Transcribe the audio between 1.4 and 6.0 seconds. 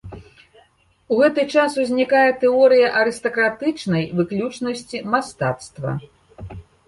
час узнікае тэорыя арыстакратычнай выключнасці мастацтва.